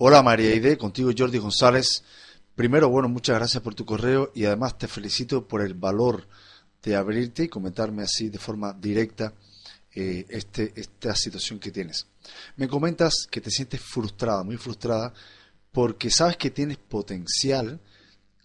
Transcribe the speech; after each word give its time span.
Hola 0.00 0.22
María 0.22 0.54
Ide, 0.54 0.78
contigo 0.78 1.10
Jordi 1.16 1.38
González. 1.38 2.04
Primero, 2.54 2.88
bueno, 2.88 3.08
muchas 3.08 3.34
gracias 3.34 3.60
por 3.64 3.74
tu 3.74 3.84
correo 3.84 4.30
y 4.32 4.44
además 4.44 4.78
te 4.78 4.86
felicito 4.86 5.48
por 5.48 5.60
el 5.60 5.74
valor 5.74 6.28
de 6.84 6.94
abrirte 6.94 7.42
y 7.42 7.48
comentarme 7.48 8.04
así 8.04 8.28
de 8.28 8.38
forma 8.38 8.72
directa 8.72 9.34
eh, 9.92 10.24
este, 10.28 10.72
esta 10.76 11.16
situación 11.16 11.58
que 11.58 11.72
tienes. 11.72 12.06
Me 12.54 12.68
comentas 12.68 13.26
que 13.28 13.40
te 13.40 13.50
sientes 13.50 13.80
frustrada, 13.80 14.44
muy 14.44 14.56
frustrada, 14.56 15.12
porque 15.72 16.10
sabes 16.10 16.36
que 16.36 16.50
tienes 16.50 16.76
potencial, 16.76 17.80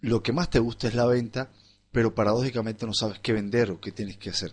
lo 0.00 0.24
que 0.24 0.32
más 0.32 0.50
te 0.50 0.58
gusta 0.58 0.88
es 0.88 0.96
la 0.96 1.06
venta, 1.06 1.52
pero 1.92 2.16
paradójicamente 2.16 2.84
no 2.84 2.94
sabes 2.94 3.20
qué 3.20 3.32
vender 3.32 3.70
o 3.70 3.80
qué 3.80 3.92
tienes 3.92 4.18
que 4.18 4.30
hacer. 4.30 4.52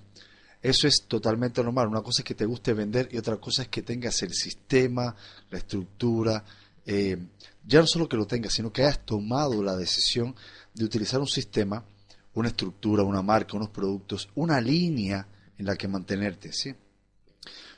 Eso 0.61 0.87
es 0.87 1.05
totalmente 1.07 1.63
normal. 1.63 1.87
Una 1.87 2.03
cosa 2.03 2.21
es 2.21 2.25
que 2.25 2.35
te 2.35 2.45
guste 2.45 2.75
vender 2.75 3.09
y 3.11 3.17
otra 3.17 3.37
cosa 3.37 3.63
es 3.63 3.69
que 3.69 3.81
tengas 3.81 4.21
el 4.21 4.33
sistema, 4.35 5.15
la 5.49 5.57
estructura, 5.57 6.45
eh, 6.85 7.17
ya 7.65 7.79
no 7.79 7.87
solo 7.87 8.09
que 8.09 8.17
lo 8.17 8.25
tengas, 8.25 8.53
sino 8.53 8.71
que 8.71 8.83
hayas 8.83 9.05
tomado 9.05 9.61
la 9.63 9.75
decisión 9.75 10.35
de 10.73 10.85
utilizar 10.85 11.19
un 11.19 11.27
sistema, 11.27 11.85
una 12.33 12.49
estructura, 12.49 13.03
una 13.03 13.21
marca, 13.21 13.57
unos 13.57 13.69
productos, 13.69 14.29
una 14.35 14.59
línea 14.59 15.27
en 15.57 15.65
la 15.65 15.75
que 15.75 15.87
mantenerte, 15.87 16.51
¿sí? 16.53 16.73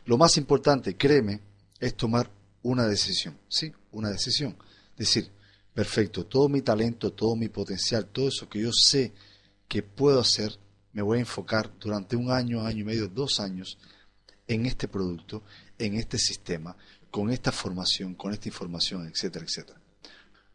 Lo 0.05 0.17
más 0.17 0.37
importante, 0.37 0.95
créeme, 0.95 1.41
es 1.79 1.95
tomar 1.95 2.29
una 2.61 2.87
decisión, 2.87 3.37
¿sí? 3.49 3.73
Una 3.91 4.09
decisión. 4.09 4.55
Decir, 4.97 5.29
perfecto, 5.73 6.25
todo 6.25 6.49
mi 6.49 6.61
talento, 6.61 7.11
todo 7.11 7.35
mi 7.35 7.49
potencial, 7.49 8.07
todo 8.07 8.27
eso 8.27 8.47
que 8.47 8.61
yo 8.61 8.71
sé 8.71 9.13
que 9.67 9.81
puedo 9.81 10.19
hacer, 10.19 10.57
me 10.91 11.01
voy 11.01 11.17
a 11.17 11.21
enfocar 11.21 11.71
durante 11.79 12.15
un 12.15 12.31
año, 12.31 12.61
año 12.61 12.81
y 12.81 12.83
medio, 12.83 13.07
dos 13.07 13.39
años 13.39 13.77
en 14.47 14.65
este 14.65 14.87
producto, 14.87 15.43
en 15.77 15.95
este 15.95 16.17
sistema, 16.17 16.75
con 17.13 17.29
esta 17.29 17.51
formación, 17.51 18.15
con 18.15 18.33
esta 18.33 18.47
información, 18.47 19.07
etcétera, 19.07 19.45
etcétera. 19.45 19.79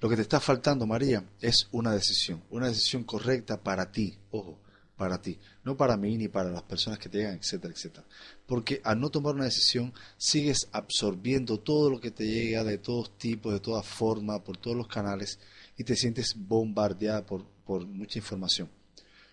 Lo 0.01 0.09
que 0.09 0.17
te 0.17 0.23
está 0.23 0.41
faltando, 0.41 0.89
María, 0.89 1.25
es 1.41 1.69
una 1.71 1.93
decisión, 1.93 2.43
una 2.51 2.67
decisión 2.67 3.05
correcta 3.05 3.63
para 3.63 3.93
ti, 3.93 4.19
ojo, 4.33 4.59
para 4.97 5.23
ti, 5.23 5.39
no 5.63 5.77
para 5.77 5.97
mí 5.97 6.17
ni 6.17 6.27
para 6.27 6.51
las 6.51 6.65
personas 6.65 6.99
que 6.99 7.09
te 7.09 7.19
llegan, 7.19 7.37
etcétera, 7.37 7.73
etcétera. 7.73 8.05
Porque 8.45 8.81
al 8.83 8.99
no 8.99 9.09
tomar 9.09 9.37
una 9.37 9.45
decisión, 9.45 9.95
sigues 10.17 10.69
absorbiendo 10.73 11.61
todo 11.61 11.91
lo 11.91 12.01
que 12.01 12.11
te 12.11 12.27
llega 12.27 12.65
de 12.65 12.79
todos 12.79 13.17
tipos, 13.17 13.53
de 13.53 13.61
todas 13.61 13.87
formas, 13.87 14.41
por 14.41 14.57
todos 14.57 14.77
los 14.77 14.89
canales, 14.89 15.39
y 15.77 15.85
te 15.85 15.95
sientes 15.95 16.35
bombardeada 16.37 17.25
por, 17.25 17.47
por 17.65 17.87
mucha 17.87 18.19
información. 18.19 18.69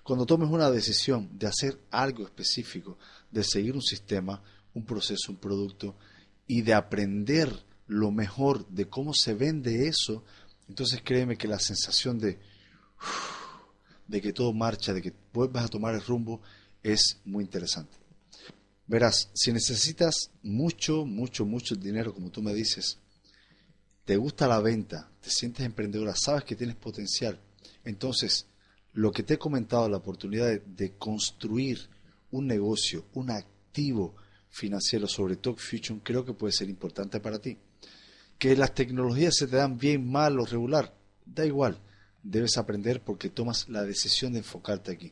Cuando 0.03 0.27
tomes 0.27 0.51
una 0.51 0.69
decisión 0.69 1.27
de 1.39 1.47
hacer 1.47 1.79
algo 1.89 2.23
específico, 2.23 2.99
de 3.31 3.43
seguir 3.43 3.73
un 3.73 3.81
sistema, 3.81 4.43
un 4.75 4.85
proceso, 4.85 5.31
un 5.31 5.37
producto, 5.37 5.95
y 6.47 6.61
de 6.61 6.73
aprender 6.73 7.65
lo 7.87 8.11
mejor 8.11 8.67
de 8.69 8.87
cómo 8.87 9.13
se 9.13 9.33
vende 9.33 9.87
eso, 9.87 10.23
entonces 10.67 11.01
créeme 11.03 11.37
que 11.37 11.47
la 11.47 11.59
sensación 11.59 12.19
de, 12.19 12.39
de 14.07 14.21
que 14.21 14.33
todo 14.33 14.53
marcha, 14.53 14.93
de 14.93 15.01
que 15.01 15.13
vuelvas 15.33 15.65
a 15.65 15.69
tomar 15.69 15.93
el 15.93 16.01
rumbo, 16.01 16.41
es 16.81 17.19
muy 17.25 17.43
interesante. 17.43 17.97
Verás, 18.87 19.31
si 19.33 19.51
necesitas 19.51 20.31
mucho, 20.43 21.05
mucho, 21.05 21.45
mucho 21.45 21.75
dinero, 21.75 22.13
como 22.13 22.29
tú 22.29 22.41
me 22.41 22.53
dices, 22.53 22.99
te 24.03 24.17
gusta 24.17 24.47
la 24.47 24.59
venta, 24.59 25.11
te 25.19 25.31
sientes 25.31 25.65
emprendedora, 25.65 26.13
sabes 26.15 26.43
que 26.43 26.55
tienes 26.55 26.75
potencial, 26.75 27.39
entonces 27.83 28.47
lo 28.93 29.11
que 29.11 29.23
te 29.23 29.33
he 29.33 29.37
comentado, 29.39 29.89
la 29.89 29.97
oportunidad 29.97 30.47
de, 30.47 30.59
de 30.59 30.95
construir 30.97 31.89
un 32.29 32.45
negocio, 32.45 33.05
un 33.13 33.31
activo, 33.31 34.15
financiero 34.55 35.05
sobre 35.05 35.35
Talk 35.35 35.59
Fusion 35.59 35.99
creo 35.99 36.23
que 36.23 36.33
puede 36.33 36.53
ser 36.53 36.69
importante 36.69 37.19
para 37.19 37.39
ti. 37.39 37.57
Que 38.39 38.55
las 38.55 38.73
tecnologías 38.73 39.35
se 39.35 39.47
te 39.47 39.57
dan 39.57 39.77
bien, 39.77 40.09
mal 40.09 40.39
o 40.39 40.45
regular, 40.45 40.95
da 41.25 41.45
igual, 41.45 41.81
debes 42.23 42.57
aprender 42.57 43.01
porque 43.01 43.29
tomas 43.29 43.67
la 43.67 43.83
decisión 43.83 44.31
de 44.31 44.39
enfocarte 44.39 44.93
aquí. 44.93 45.11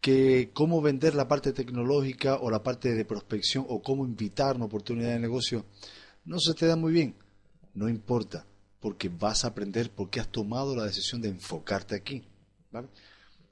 Que 0.00 0.50
cómo 0.54 0.80
vender 0.80 1.14
la 1.14 1.28
parte 1.28 1.52
tecnológica 1.52 2.36
o 2.36 2.50
la 2.50 2.62
parte 2.62 2.94
de 2.94 3.04
prospección 3.04 3.66
o 3.68 3.82
cómo 3.82 4.06
invitar 4.06 4.56
una 4.56 4.64
oportunidad 4.64 5.10
de 5.10 5.18
negocio 5.18 5.66
no 6.24 6.38
se 6.38 6.54
te 6.54 6.66
da 6.66 6.76
muy 6.76 6.92
bien, 6.92 7.14
no 7.74 7.88
importa, 7.88 8.46
porque 8.80 9.10
vas 9.10 9.44
a 9.44 9.48
aprender 9.48 9.90
porque 9.90 10.20
has 10.20 10.28
tomado 10.28 10.74
la 10.74 10.84
decisión 10.84 11.20
de 11.20 11.28
enfocarte 11.28 11.94
aquí. 11.94 12.22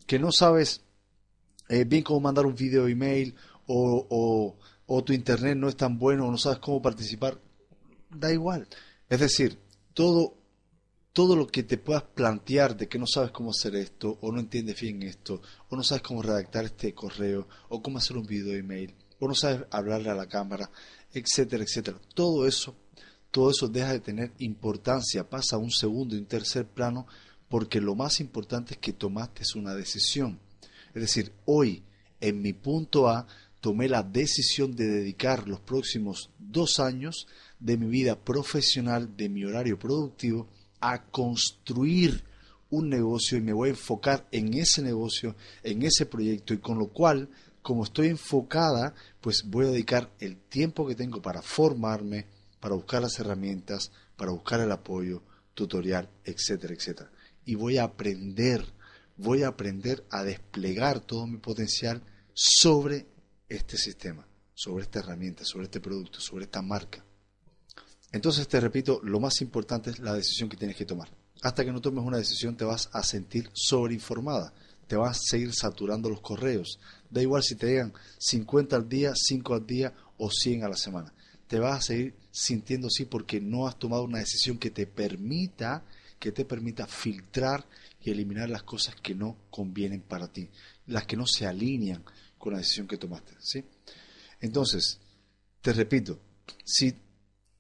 Que 0.06 0.18
no 0.18 0.32
sabes 0.32 0.82
eh, 1.68 1.84
bien 1.84 2.02
cómo 2.02 2.20
mandar 2.20 2.46
un 2.46 2.54
video 2.54 2.88
email 2.88 3.34
o 3.66 4.56
o 4.86 5.02
tu 5.04 5.12
internet 5.12 5.56
no 5.56 5.68
es 5.68 5.76
tan 5.76 5.98
bueno 5.98 6.26
o 6.26 6.30
no 6.30 6.38
sabes 6.38 6.58
cómo 6.58 6.80
participar, 6.80 7.40
da 8.10 8.32
igual. 8.32 8.66
Es 9.08 9.20
decir, 9.20 9.58
todo, 9.94 10.36
todo 11.12 11.36
lo 11.36 11.46
que 11.46 11.62
te 11.62 11.78
puedas 11.78 12.04
plantear 12.04 12.76
de 12.76 12.88
que 12.88 12.98
no 12.98 13.06
sabes 13.06 13.30
cómo 13.30 13.50
hacer 13.50 13.74
esto, 13.74 14.18
o 14.20 14.32
no 14.32 14.40
entiendes 14.40 14.80
bien 14.80 15.02
esto, 15.02 15.40
o 15.68 15.76
no 15.76 15.82
sabes 15.82 16.02
cómo 16.02 16.22
redactar 16.22 16.64
este 16.64 16.94
correo, 16.94 17.48
o 17.68 17.82
cómo 17.82 17.98
hacer 17.98 18.16
un 18.16 18.26
video 18.26 18.54
email, 18.54 18.94
o 19.18 19.28
no 19.28 19.34
sabes 19.34 19.62
hablarle 19.70 20.10
a 20.10 20.14
la 20.14 20.26
cámara, 20.26 20.70
etcétera, 21.12 21.64
etcétera. 21.64 22.00
Todo 22.14 22.46
eso, 22.46 22.76
todo 23.30 23.50
eso 23.50 23.68
deja 23.68 23.92
de 23.92 24.00
tener 24.00 24.32
importancia, 24.38 25.28
pasa 25.28 25.56
a 25.56 25.58
un 25.58 25.70
segundo 25.70 26.14
y 26.14 26.18
un 26.18 26.26
tercer 26.26 26.66
plano, 26.66 27.06
porque 27.48 27.80
lo 27.80 27.94
más 27.94 28.20
importante 28.20 28.74
es 28.74 28.80
que 28.80 28.92
tomaste 28.92 29.42
una 29.56 29.74
decisión. 29.74 30.40
Es 30.94 31.02
decir, 31.02 31.32
hoy, 31.44 31.84
en 32.20 32.40
mi 32.40 32.52
punto 32.52 33.08
A, 33.08 33.26
tomé 33.66 33.88
la 33.88 34.04
decisión 34.04 34.76
de 34.76 34.86
dedicar 34.86 35.48
los 35.48 35.58
próximos 35.58 36.30
dos 36.38 36.78
años 36.78 37.26
de 37.58 37.76
mi 37.76 37.88
vida 37.88 38.14
profesional, 38.14 39.16
de 39.16 39.28
mi 39.28 39.44
horario 39.44 39.76
productivo, 39.76 40.46
a 40.78 41.02
construir 41.06 42.22
un 42.70 42.88
negocio 42.88 43.36
y 43.36 43.40
me 43.40 43.52
voy 43.52 43.70
a 43.70 43.72
enfocar 43.72 44.28
en 44.30 44.54
ese 44.54 44.82
negocio, 44.82 45.34
en 45.64 45.82
ese 45.82 46.06
proyecto 46.06 46.54
y 46.54 46.58
con 46.58 46.78
lo 46.78 46.90
cual, 46.90 47.28
como 47.60 47.82
estoy 47.82 48.06
enfocada, 48.06 48.94
pues 49.20 49.42
voy 49.44 49.66
a 49.66 49.70
dedicar 49.70 50.12
el 50.20 50.36
tiempo 50.36 50.86
que 50.86 50.94
tengo 50.94 51.20
para 51.20 51.42
formarme, 51.42 52.26
para 52.60 52.76
buscar 52.76 53.02
las 53.02 53.18
herramientas, 53.18 53.90
para 54.16 54.30
buscar 54.30 54.60
el 54.60 54.70
apoyo, 54.70 55.24
tutorial, 55.54 56.08
etcétera, 56.24 56.72
etcétera. 56.72 57.10
Y 57.44 57.56
voy 57.56 57.78
a 57.78 57.82
aprender, 57.82 58.64
voy 59.16 59.42
a 59.42 59.48
aprender 59.48 60.04
a 60.10 60.22
desplegar 60.22 61.00
todo 61.00 61.26
mi 61.26 61.38
potencial 61.38 62.00
sobre 62.32 63.06
este 63.48 63.76
sistema, 63.76 64.26
sobre 64.54 64.84
esta 64.84 65.00
herramienta, 65.00 65.44
sobre 65.44 65.64
este 65.64 65.80
producto, 65.80 66.20
sobre 66.20 66.44
esta 66.44 66.62
marca. 66.62 67.04
Entonces 68.12 68.48
te 68.48 68.60
repito, 68.60 69.00
lo 69.02 69.20
más 69.20 69.40
importante 69.40 69.90
es 69.90 69.98
la 69.98 70.14
decisión 70.14 70.48
que 70.48 70.56
tienes 70.56 70.76
que 70.76 70.84
tomar. 70.84 71.08
Hasta 71.42 71.64
que 71.64 71.72
no 71.72 71.80
tomes 71.80 72.04
una 72.04 72.18
decisión 72.18 72.56
te 72.56 72.64
vas 72.64 72.88
a 72.92 73.02
sentir 73.02 73.50
sobreinformada, 73.52 74.54
te 74.86 74.96
vas 74.96 75.18
a 75.18 75.20
seguir 75.30 75.52
saturando 75.52 76.08
los 76.08 76.20
correos. 76.20 76.78
Da 77.10 77.20
igual 77.20 77.42
si 77.42 77.56
te 77.56 77.66
llegan 77.66 77.92
50 78.18 78.76
al 78.76 78.88
día, 78.88 79.12
5 79.14 79.54
al 79.54 79.66
día 79.66 79.92
o 80.16 80.30
100 80.30 80.64
a 80.64 80.68
la 80.68 80.76
semana. 80.76 81.12
Te 81.46 81.58
vas 81.58 81.78
a 81.78 81.82
seguir 81.82 82.14
sintiendo 82.30 82.88
así 82.88 83.04
porque 83.04 83.40
no 83.40 83.66
has 83.66 83.78
tomado 83.78 84.04
una 84.04 84.18
decisión 84.18 84.58
que 84.58 84.70
te 84.70 84.86
permita 84.86 85.84
que 86.18 86.32
te 86.32 86.44
permita 86.44 86.86
filtrar 86.86 87.66
y 88.00 88.10
eliminar 88.10 88.48
las 88.48 88.62
cosas 88.62 88.96
que 88.96 89.14
no 89.14 89.36
convienen 89.50 90.00
para 90.00 90.28
ti, 90.28 90.48
las 90.86 91.06
que 91.06 91.16
no 91.16 91.26
se 91.26 91.46
alinean 91.46 92.04
con 92.38 92.52
la 92.52 92.58
decisión 92.58 92.86
que 92.86 92.98
tomaste. 92.98 93.34
¿sí? 93.40 93.64
Entonces, 94.40 94.98
te 95.60 95.72
repito, 95.72 96.18
si 96.64 96.94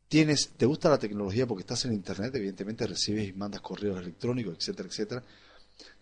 tienes, 0.08 0.50
te 0.56 0.66
gusta 0.66 0.88
la 0.88 0.98
tecnología 0.98 1.46
porque 1.46 1.62
estás 1.62 1.84
en 1.84 1.92
internet, 1.92 2.34
evidentemente 2.34 2.86
recibes 2.86 3.28
y 3.28 3.32
mandas 3.32 3.60
correos 3.60 4.00
electrónicos, 4.00 4.56
etcétera, 4.58 4.88
etcétera, 4.88 5.24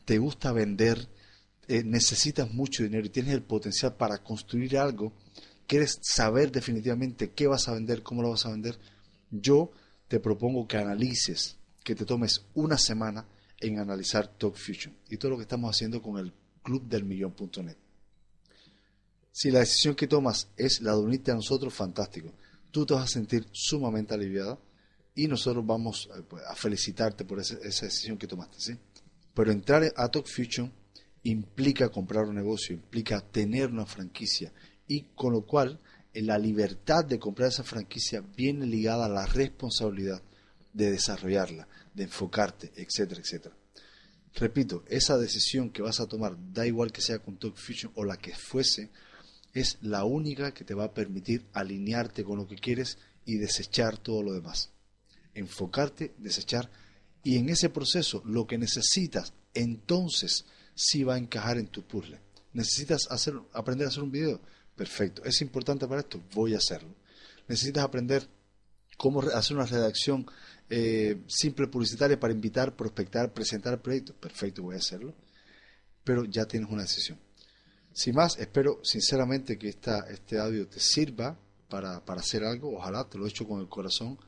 te 0.04 0.18
gusta 0.18 0.52
vender, 0.52 1.08
eh, 1.68 1.82
necesitas 1.82 2.52
mucho 2.52 2.82
dinero 2.82 3.06
y 3.06 3.10
tienes 3.10 3.32
el 3.32 3.42
potencial 3.42 3.94
para 3.94 4.18
construir 4.18 4.76
algo, 4.76 5.12
quieres 5.66 5.98
saber 6.02 6.52
definitivamente 6.52 7.30
qué 7.30 7.46
vas 7.46 7.68
a 7.68 7.72
vender, 7.72 8.02
cómo 8.02 8.22
lo 8.22 8.30
vas 8.30 8.44
a 8.46 8.50
vender, 8.50 8.78
yo 9.30 9.72
te 10.08 10.20
propongo 10.20 10.68
que 10.68 10.76
analices, 10.76 11.56
que 11.82 11.94
te 11.94 12.04
tomes 12.04 12.44
una 12.54 12.78
semana 12.78 13.26
en 13.60 13.78
analizar 13.78 14.28
Talk 14.28 14.56
Fusion 14.56 14.94
y 15.08 15.16
todo 15.16 15.32
lo 15.32 15.36
que 15.36 15.42
estamos 15.42 15.74
haciendo 15.74 16.02
con 16.02 16.18
el 16.18 16.32
club 16.62 16.86
del 16.86 17.04
millón.net. 17.04 17.76
Si 19.36 19.50
la 19.50 19.58
decisión 19.58 19.96
que 19.96 20.06
tomas 20.06 20.46
es 20.56 20.80
la 20.80 20.92
de 20.92 20.98
unirte 20.98 21.32
a 21.32 21.34
nosotros, 21.34 21.74
fantástico. 21.74 22.32
Tú 22.70 22.86
te 22.86 22.94
vas 22.94 23.02
a 23.02 23.14
sentir 23.14 23.44
sumamente 23.50 24.14
aliviada 24.14 24.56
y 25.12 25.26
nosotros 25.26 25.66
vamos 25.66 26.08
eh, 26.14 26.22
pues, 26.28 26.44
a 26.46 26.54
felicitarte 26.54 27.24
por 27.24 27.40
esa, 27.40 27.56
decisión 27.56 28.16
que 28.16 28.28
tomaste. 28.28 28.78
Pero 29.34 29.50
entrar 29.50 29.92
a 29.96 30.08
Talk 30.08 30.28
Fusion 30.28 30.72
implica 31.24 31.88
comprar 31.88 32.26
un 32.26 32.36
negocio, 32.36 32.76
implica 32.76 33.20
tener 33.22 33.70
una 33.70 33.86
franquicia 33.86 34.52
y 34.86 35.00
con 35.16 35.32
lo 35.32 35.44
cual 35.44 35.80
la 36.14 36.38
libertad 36.38 37.04
de 37.04 37.18
comprar 37.18 37.48
esa 37.48 37.64
franquicia 37.64 38.22
viene 38.36 38.66
ligada 38.66 39.06
a 39.06 39.08
la 39.08 39.26
responsabilidad 39.26 40.22
de 40.72 40.92
desarrollarla, 40.92 41.66
de 41.92 42.04
enfocarte, 42.04 42.70
etcétera, 42.76 43.20
etcétera. 43.20 43.56
Repito, 44.36 44.84
esa 44.86 45.18
decisión 45.18 45.70
que 45.70 45.82
vas 45.82 45.98
a 45.98 46.06
tomar, 46.06 46.36
da 46.52 46.68
igual 46.68 46.92
que 46.92 47.00
sea 47.00 47.18
con 47.18 47.36
Talk 47.36 47.56
Fusion 47.56 47.90
o 47.96 48.04
la 48.04 48.16
que 48.16 48.32
fuese, 48.32 48.90
es 49.54 49.78
la 49.80 50.04
única 50.04 50.52
que 50.52 50.64
te 50.64 50.74
va 50.74 50.84
a 50.84 50.94
permitir 50.94 51.46
alinearte 51.52 52.24
con 52.24 52.38
lo 52.38 52.46
que 52.46 52.56
quieres 52.56 52.98
y 53.24 53.38
desechar 53.38 53.96
todo 53.96 54.22
lo 54.22 54.32
demás. 54.34 54.70
enfocarte, 55.32 56.14
desechar 56.18 56.70
y 57.24 57.38
en 57.38 57.48
ese 57.48 57.68
proceso 57.68 58.22
lo 58.24 58.46
que 58.46 58.58
necesitas 58.58 59.32
entonces 59.54 60.44
sí 60.74 61.04
va 61.04 61.14
a 61.14 61.18
encajar 61.18 61.58
en 61.58 61.68
tu 61.68 61.82
puzzle. 61.82 62.20
¿Necesitas 62.52 63.08
hacer, 63.10 63.34
aprender 63.52 63.86
a 63.86 63.90
hacer 63.90 64.02
un 64.02 64.12
video? 64.12 64.40
Perfecto. 64.76 65.24
¿Es 65.24 65.40
importante 65.40 65.86
para 65.86 66.00
esto? 66.00 66.20
Voy 66.34 66.54
a 66.54 66.58
hacerlo. 66.58 66.94
¿Necesitas 67.48 67.84
aprender 67.84 68.28
cómo 68.96 69.22
hacer 69.22 69.56
una 69.56 69.66
redacción 69.66 70.26
eh, 70.70 71.20
simple 71.26 71.66
publicitaria 71.66 72.18
para 72.18 72.32
invitar, 72.32 72.76
prospectar, 72.76 73.32
presentar 73.32 73.80
proyectos? 73.80 74.16
Perfecto, 74.16 74.62
voy 74.62 74.76
a 74.76 74.78
hacerlo. 74.78 75.14
Pero 76.04 76.24
ya 76.24 76.46
tienes 76.46 76.70
una 76.70 76.82
decisión. 76.82 77.18
Sin 77.94 78.16
más, 78.16 78.36
espero 78.40 78.80
sinceramente 78.82 79.56
que 79.56 79.68
esta, 79.68 80.00
este 80.10 80.40
audio 80.40 80.66
te 80.66 80.80
sirva 80.80 81.38
para, 81.68 82.04
para 82.04 82.20
hacer 82.20 82.42
algo. 82.42 82.76
Ojalá 82.76 83.08
te 83.08 83.16
lo 83.16 83.24
he 83.24 83.28
hecho 83.28 83.46
con 83.46 83.60
el 83.60 83.68
corazón 83.68 84.18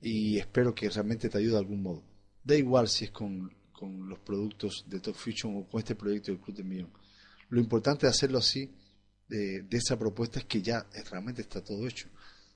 y 0.00 0.38
espero 0.38 0.74
que 0.74 0.88
realmente 0.88 1.28
te 1.28 1.36
ayude 1.36 1.52
de 1.52 1.58
algún 1.58 1.82
modo. 1.82 2.02
Da 2.42 2.56
igual 2.56 2.88
si 2.88 3.04
es 3.04 3.10
con, 3.10 3.54
con 3.70 4.08
los 4.08 4.18
productos 4.20 4.86
de 4.88 5.00
Top 5.00 5.14
Fusion 5.14 5.58
o 5.58 5.68
con 5.68 5.78
este 5.78 5.94
proyecto 5.94 6.32
del 6.32 6.40
Club 6.40 6.56
de 6.56 6.64
Millón. 6.64 6.90
Lo 7.50 7.60
importante 7.60 8.06
de 8.06 8.10
hacerlo 8.10 8.38
así, 8.38 8.74
de, 9.28 9.60
de 9.60 9.76
esa 9.76 9.98
propuesta, 9.98 10.38
es 10.38 10.46
que 10.46 10.62
ya 10.62 10.86
realmente 11.10 11.42
está 11.42 11.62
todo 11.62 11.86
hecho. 11.86 12.08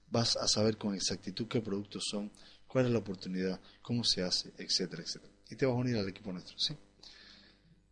Vas 0.09 0.39
a 0.39 0.49
saber 0.49 0.79
con 0.79 0.95
exactitud 0.95 1.49
qué 1.49 1.61
productos 1.61 2.05
son, 2.11 2.33
cuál 2.67 2.87
es 2.87 2.93
la 2.93 3.01
oportunidad, 3.01 3.61
cómo 3.83 4.05
se 4.05 4.23
hace, 4.23 4.55
etcétera, 4.57 5.03
etcétera. 5.03 5.35
Y 5.51 5.57
te 5.57 5.67
vas 5.67 5.75
a 5.75 5.79
unir 5.79 5.97
al 5.99 6.09
equipo 6.09 6.33
nuestro, 6.33 6.59
¿sí? 6.59 6.75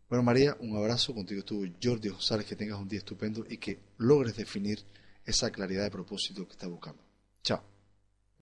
Bueno, 0.09 0.23
María, 0.23 0.57
un 0.59 0.75
abrazo. 0.75 1.13
Contigo 1.13 1.39
estuvo 1.39 1.63
Jordi 1.81 2.09
González. 2.09 2.45
Que 2.47 2.55
tengas 2.55 2.79
un 2.79 2.87
día 2.87 2.99
estupendo 2.99 3.45
y 3.47 3.57
que 3.57 3.79
logres 3.97 4.35
definir 4.35 4.83
esa 5.23 5.51
claridad 5.51 5.83
de 5.83 5.91
propósito 5.91 6.45
que 6.47 6.53
estás 6.53 6.69
buscando. 6.69 7.03
Chao. 7.43 7.68